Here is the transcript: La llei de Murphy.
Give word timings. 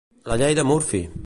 La 0.31 0.37
llei 0.43 0.57
de 0.61 0.65
Murphy. 0.71 1.03